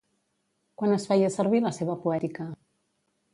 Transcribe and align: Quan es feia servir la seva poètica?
Quan 0.81 0.93
es 0.95 1.05
feia 1.09 1.29
servir 1.35 1.61
la 1.67 1.73
seva 1.81 1.99
poètica? 2.07 2.49